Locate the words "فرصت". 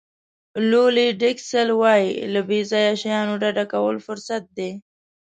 4.05-4.43